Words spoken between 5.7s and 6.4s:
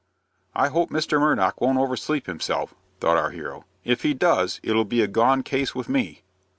with me."